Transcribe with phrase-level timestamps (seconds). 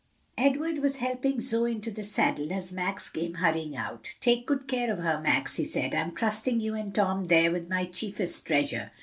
[0.39, 4.15] Edward was helping Zoe into the saddle as Max came hurrying out.
[4.19, 7.69] "Take good care of her, Max," he said, "I'm trusting you and Tom there with
[7.69, 8.89] my chiefest treasure."